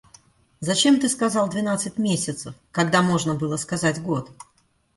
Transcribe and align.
Зачем 0.61 0.99
ты 0.99 1.07
сказал 1.07 1.47
двенадцать 1.47 1.99
месяцев, 1.99 2.55
когда 2.71 3.03
можно 3.03 3.35
было 3.35 3.55
сказать 3.55 4.01
год? 4.01 4.31